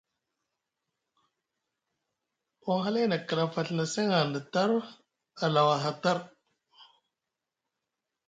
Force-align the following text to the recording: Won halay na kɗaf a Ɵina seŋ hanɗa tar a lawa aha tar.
Won 2.65 2.79
halay 2.83 3.05
na 3.09 3.17
kɗaf 3.27 3.53
a 3.59 3.61
Ɵina 3.67 3.85
seŋ 3.93 4.07
hanɗa 4.17 4.39
tar 4.53 4.71
a 5.43 5.45
lawa 5.53 5.73
aha 5.77 5.91
tar. 6.03 6.19